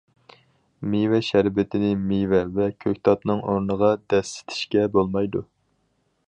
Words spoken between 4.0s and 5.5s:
دەسسىتىشكە بولمايدۇ.